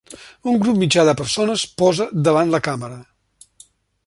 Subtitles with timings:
[0.53, 2.99] Un grup mitjà de persones posa davant la càmera.